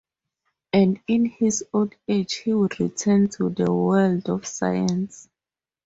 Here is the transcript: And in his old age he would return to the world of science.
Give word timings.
And 0.73 0.99
in 1.07 1.25
his 1.27 1.63
old 1.73 1.93
age 2.07 2.33
he 2.37 2.55
would 2.55 2.79
return 2.79 3.29
to 3.37 3.51
the 3.51 3.71
world 3.71 4.31
of 4.31 4.47
science. 4.47 5.29